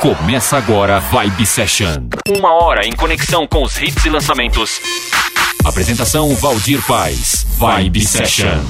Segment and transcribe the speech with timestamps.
[0.00, 2.08] Começa agora Vibe Session.
[2.26, 4.80] Uma hora em conexão com os hits e lançamentos.
[5.62, 7.44] Apresentação Valdir Paz.
[7.58, 8.64] Vibe Session.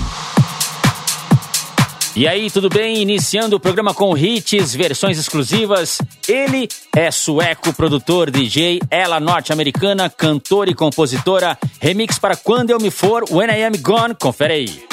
[2.16, 3.00] E aí, tudo bem?
[3.00, 5.98] Iniciando o programa com hits, versões exclusivas.
[6.26, 11.56] Ele é sueco, produtor, DJ, ela norte-americana, cantora e compositora.
[11.80, 14.16] Remix para Quando Eu Me For, When I Am Gone.
[14.20, 14.84] Confere aí.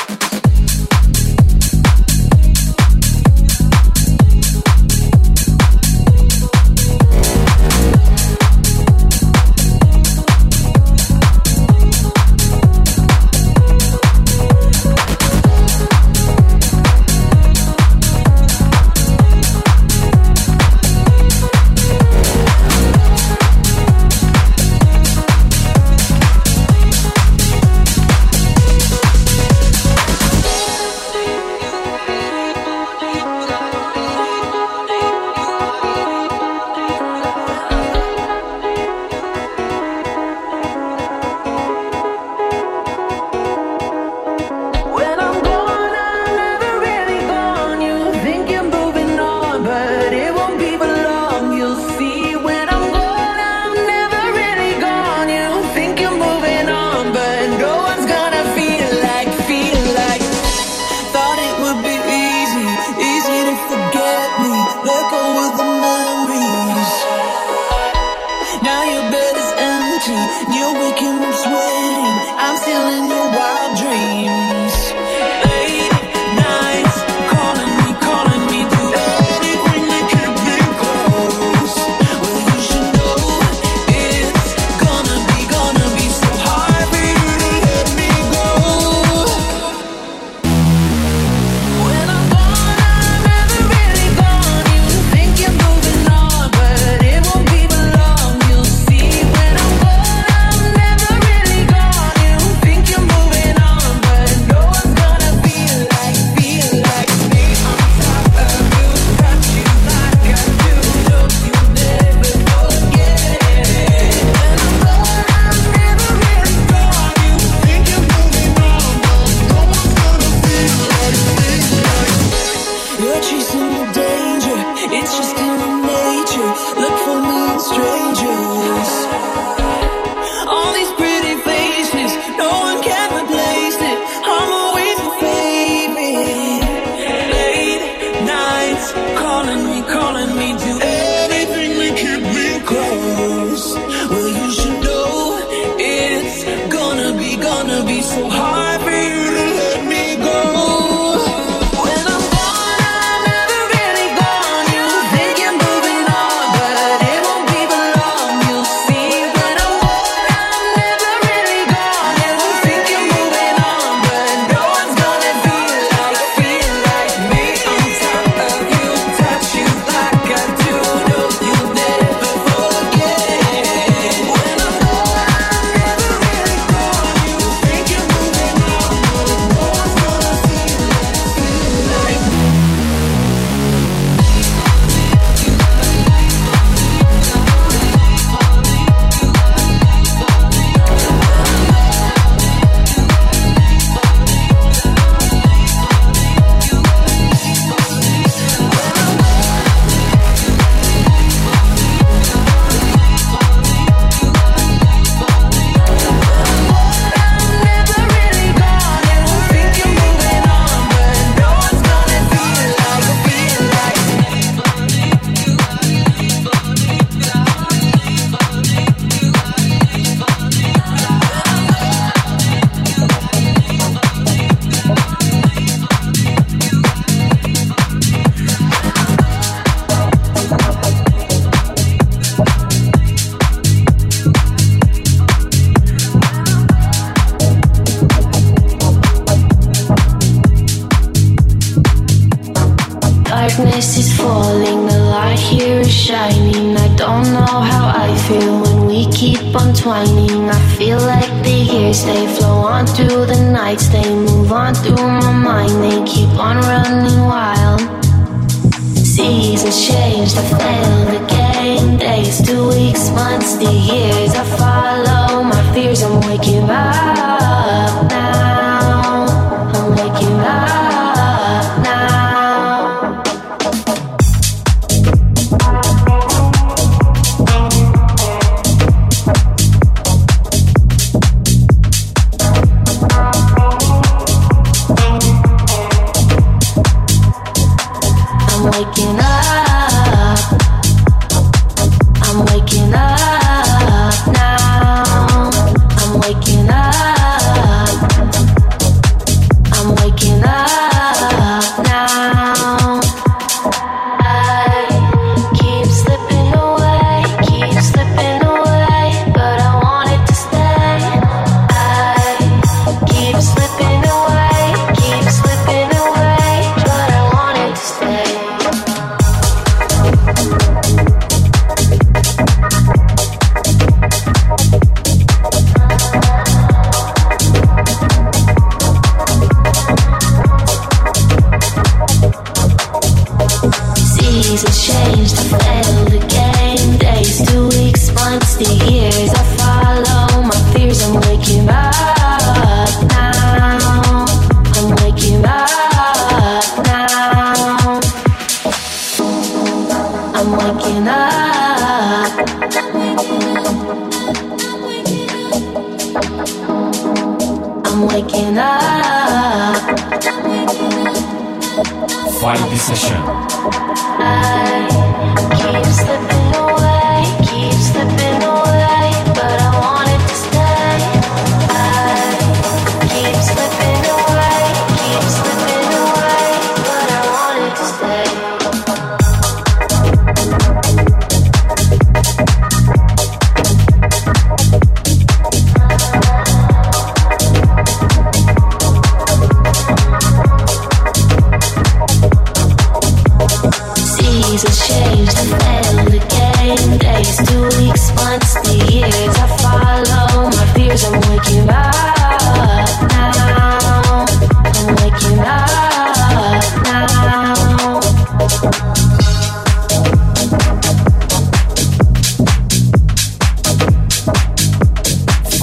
[249.88, 250.37] twining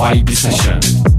[0.05, 1.14] I don't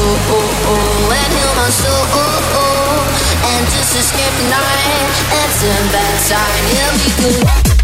[0.00, 2.04] and heal my soul.
[3.52, 5.12] And just escape the night.
[5.44, 6.62] It's a bad sign.
[6.76, 7.79] It'll be good.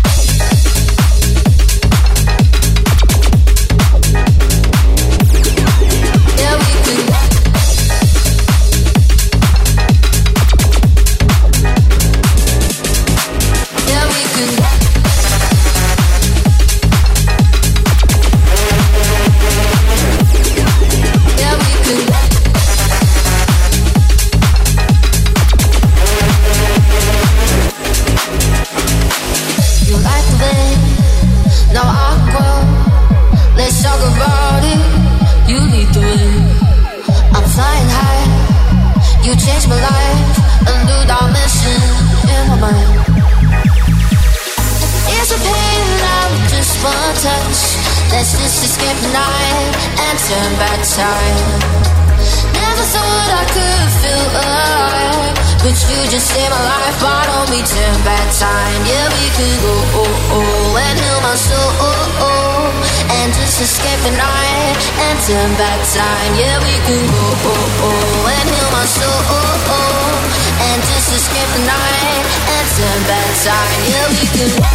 [65.27, 66.35] turn back time.
[66.39, 69.11] Yeah, we can go oh, oh, and heal my soul.
[69.11, 73.81] Oh, oh, and just escape the night and turn back time.
[73.91, 74.66] Yeah, we can.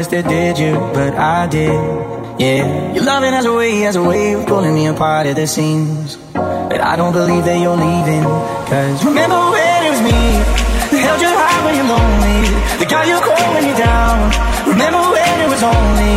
[0.00, 0.74] Noticed it, did you?
[0.94, 2.94] But I did, yeah.
[2.94, 6.16] Your loving has a way, has a way of pulling me apart at the seams.
[6.32, 8.24] But I don't believe that you're leaving.
[8.24, 10.20] Cause remember when it was me
[10.90, 12.40] that held you high when you're lonely,
[12.80, 14.32] the guy you call when you're down.
[14.72, 16.14] Remember when it was only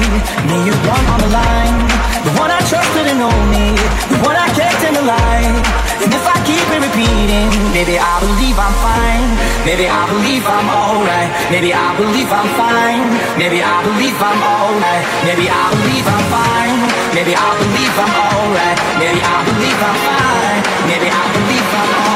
[0.48, 1.93] me you want on the line,
[2.24, 3.76] the one I trusted and only,
[4.08, 5.56] the one I kept in the light.
[6.04, 9.28] And if I keep it repeating, maybe I believe I'm fine.
[9.68, 11.30] Maybe I believe I'm alright.
[11.52, 13.04] Maybe I believe I'm fine.
[13.40, 15.04] Maybe I believe I'm alright.
[15.28, 16.80] Maybe I believe I'm fine.
[17.16, 18.78] Maybe I believe I'm alright.
[19.00, 20.62] Maybe I believe I'm fine.
[20.88, 22.13] Maybe I believe I'm alright.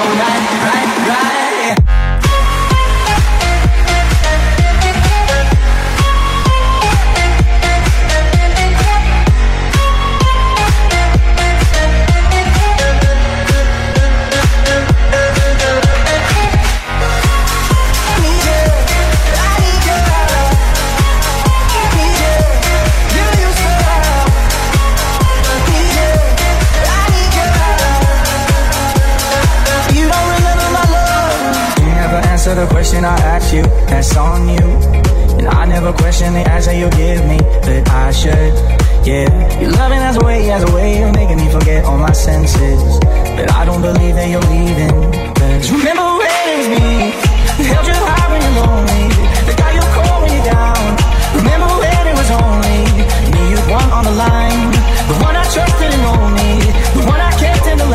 [32.57, 34.67] The question I ask you, that's on you.
[35.37, 38.53] And I never question the answer you give me, but I should,
[39.05, 39.61] yeah.
[39.61, 42.81] Your loving has a way, has a way of making me forget all my senses.
[43.37, 44.97] But I don't believe that you're leaving.
[45.35, 47.26] Cause remember when it was me,
[47.65, 49.09] held you high when you're lonely,
[49.49, 50.83] the guy you you're down.
[51.33, 52.85] Remember when it was only
[53.33, 54.69] me you want on the line,
[55.09, 56.03] the one I trusted and
[56.93, 57.87] the one I kept in the.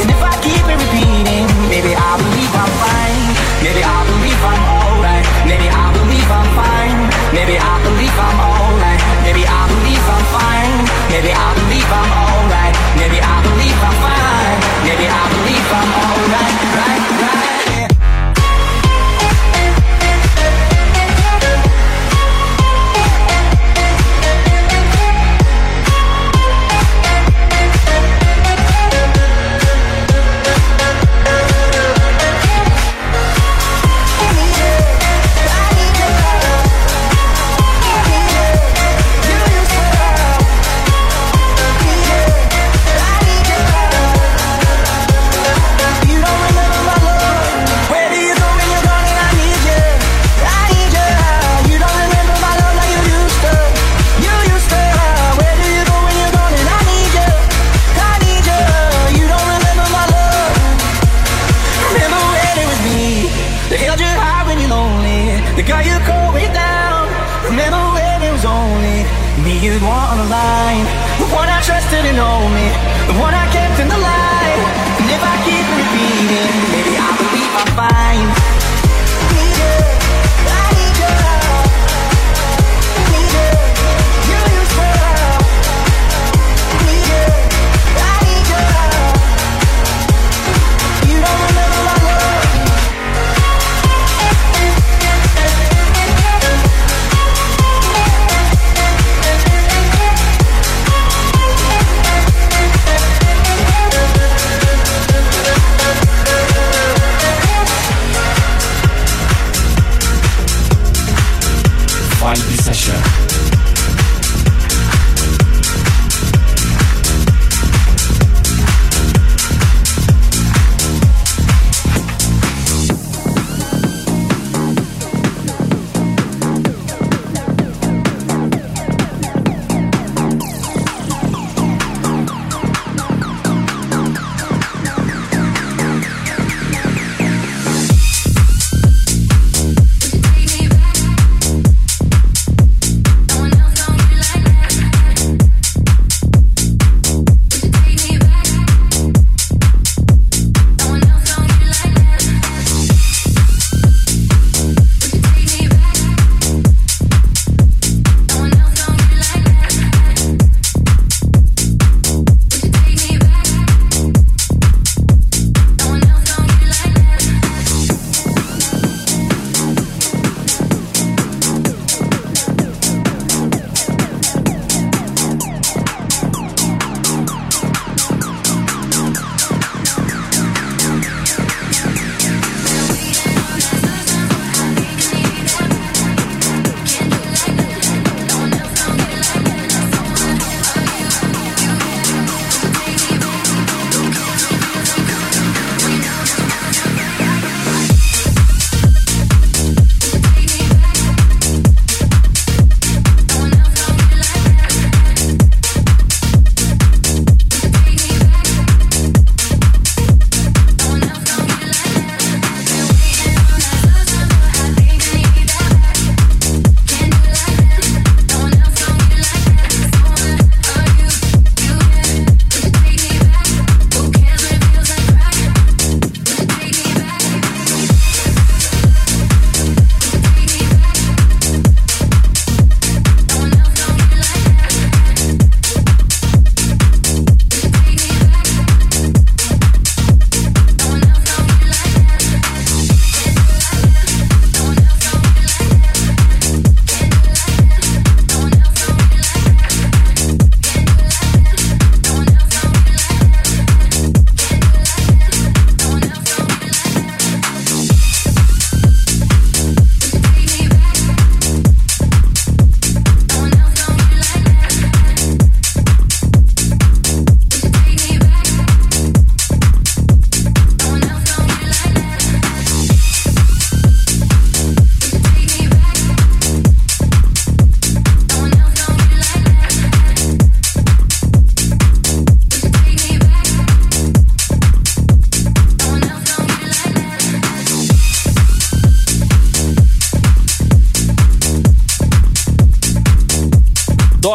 [0.00, 3.26] And if I keep it repeating, maybe I believe I'm fine.
[3.64, 5.26] Maybe I believe I'm alright.
[5.50, 6.98] Maybe I believe I'm fine.
[7.34, 9.00] Maybe I believe I'm alright.
[9.26, 10.78] Maybe I believe I'm fine.
[11.10, 12.74] Maybe I believe I'm alright.
[12.96, 14.58] Maybe I believe I'm fine.
[14.86, 16.30] Maybe I believe I'm alright.
[16.30, 16.99] Right, right.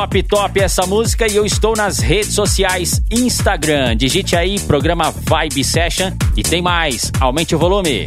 [0.05, 3.95] top, top essa música e eu estou nas redes sociais Instagram.
[3.97, 7.11] Digite aí programa Vibe Session e tem mais.
[7.19, 8.05] Aumente o volume.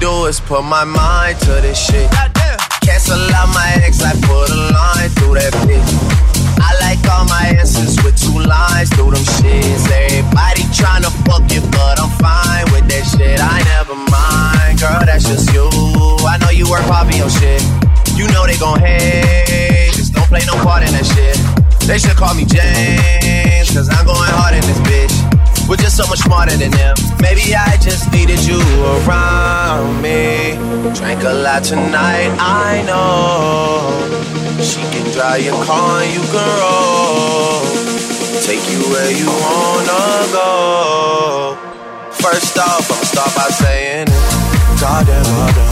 [0.00, 2.27] do is put my mind to this shit.
[31.58, 37.62] by tonight, I know she can drive your car and you can roll.
[38.42, 41.56] Take you where you wanna go.
[42.12, 44.06] First off, I'ma start by saying,
[44.80, 45.67] Goddamn, goddamn.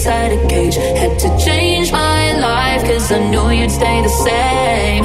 [0.00, 0.76] inside a cage.
[0.76, 4.99] Had to change my life, cause I knew you'd stay the same.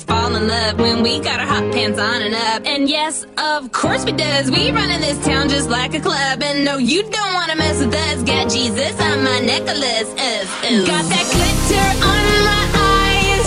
[0.00, 2.64] Fall in love when we got our hot pants on and up.
[2.64, 4.50] And yes, of course we does.
[4.50, 6.42] We run in this town just like a club.
[6.42, 8.22] And no, you don't wanna mess with us.
[8.22, 10.08] Got Jesus on my necklace.
[10.16, 10.86] Uh, uh.
[10.86, 12.64] Got that glitter on my
[12.96, 13.46] eyes.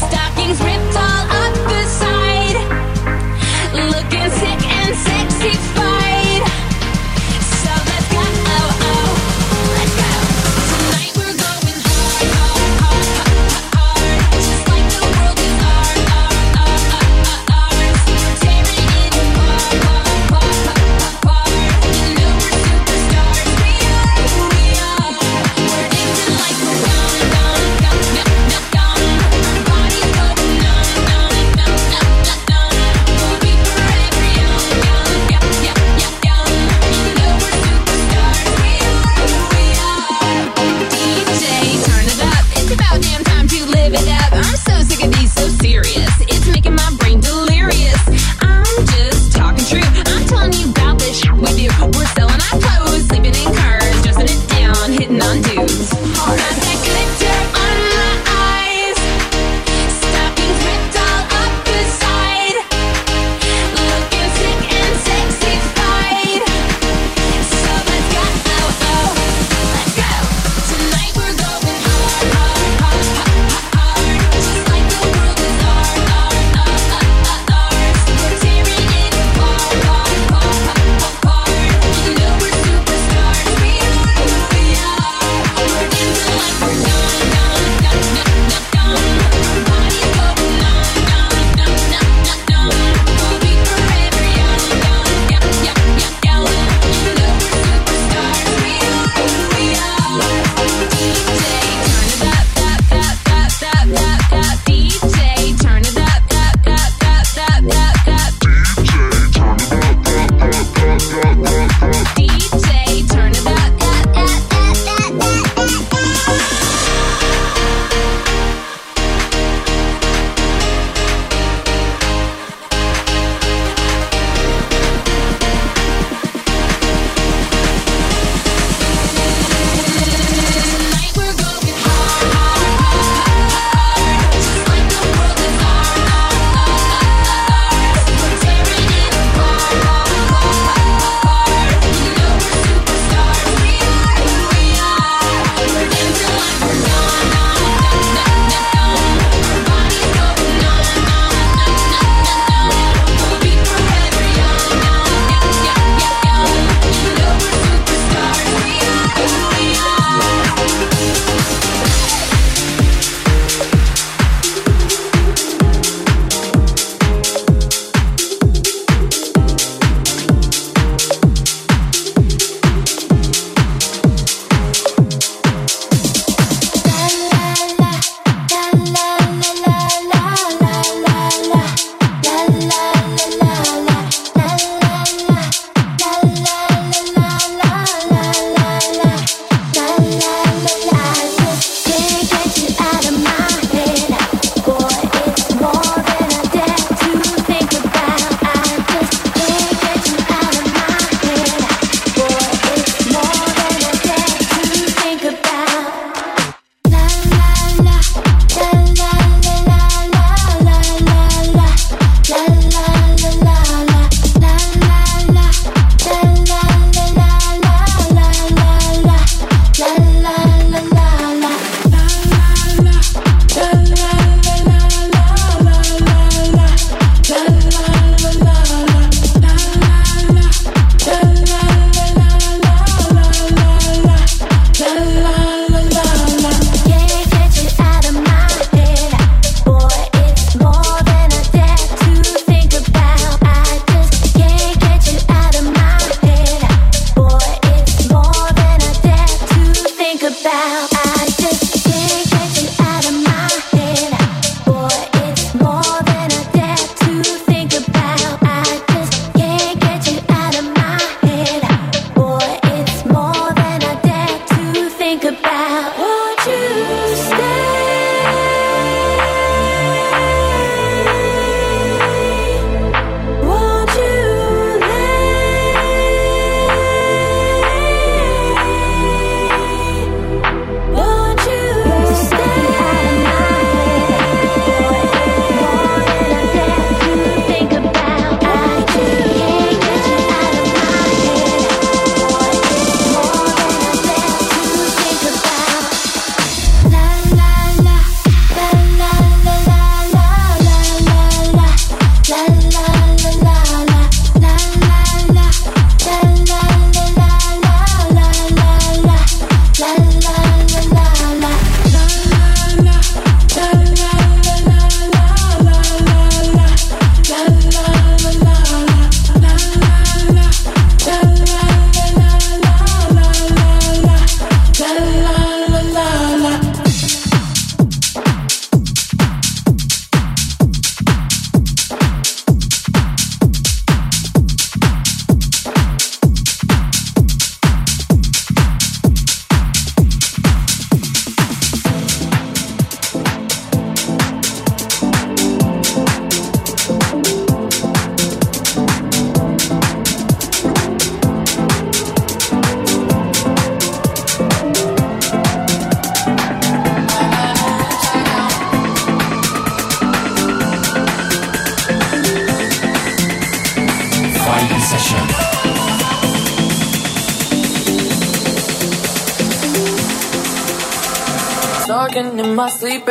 [0.00, 1.43] Stockings ripped all up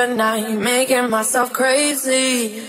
[0.08, 0.16] but
[0.60, 2.63] making myself crazy.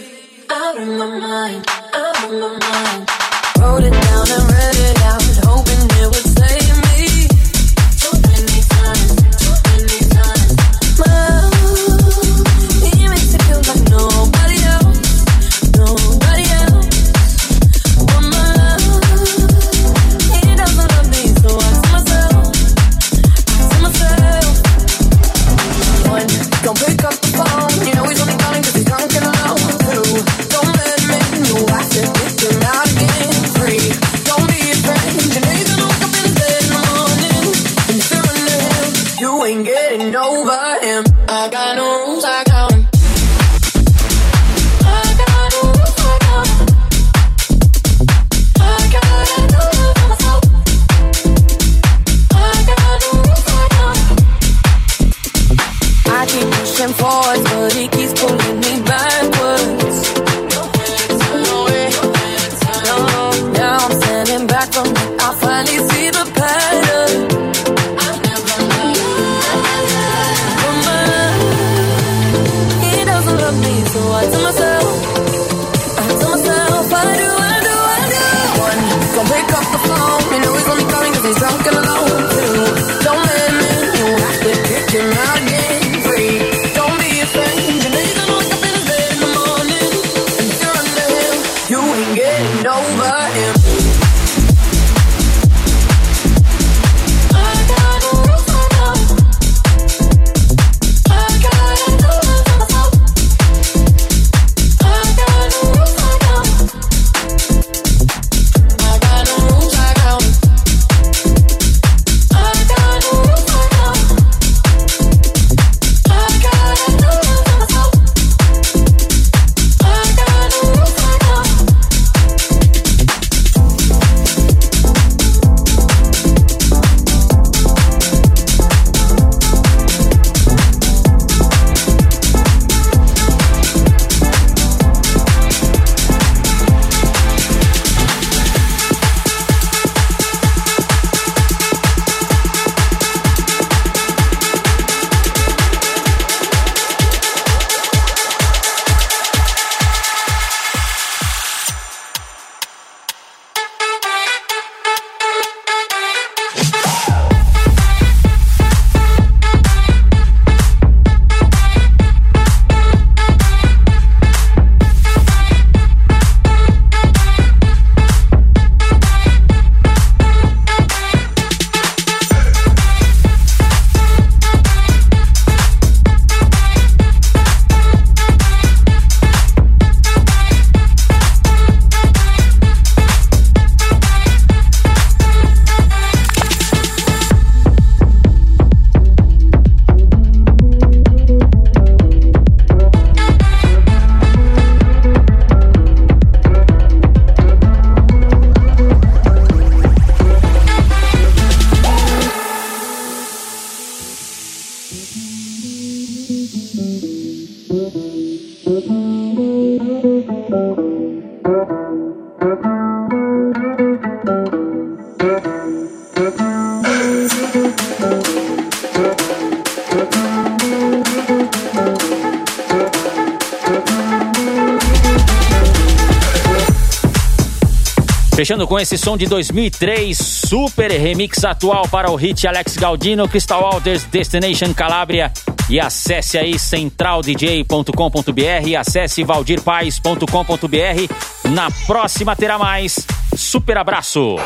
[228.45, 233.65] Fechando com esse som de 2003, super remix atual para o hit Alex Galdino, Crystal
[233.65, 235.33] Alders, Destination Calabria.
[235.71, 241.49] E acesse aí centraldj.com.br, acesse valdirpaes.com.br.
[241.49, 243.07] Na próxima terá mais.
[243.35, 244.37] Super abraço!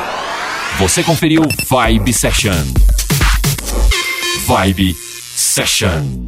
[0.78, 2.54] Você conferiu Vibe Session.
[4.46, 4.94] Vibe
[5.34, 6.27] Session.